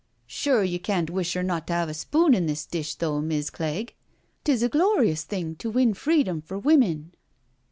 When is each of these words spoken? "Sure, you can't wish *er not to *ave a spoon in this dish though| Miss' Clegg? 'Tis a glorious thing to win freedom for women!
"Sure, 0.25 0.63
you 0.63 0.79
can't 0.79 1.11
wish 1.11 1.35
*er 1.35 1.43
not 1.43 1.67
to 1.67 1.75
*ave 1.75 1.91
a 1.91 1.93
spoon 1.93 2.33
in 2.33 2.47
this 2.47 2.65
dish 2.65 2.95
though| 2.95 3.21
Miss' 3.21 3.51
Clegg? 3.51 3.93
'Tis 4.43 4.63
a 4.63 4.67
glorious 4.69 5.23
thing 5.23 5.53
to 5.57 5.69
win 5.69 5.93
freedom 5.93 6.41
for 6.41 6.57
women! 6.57 7.13